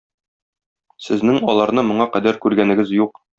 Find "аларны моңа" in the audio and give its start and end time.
1.53-2.09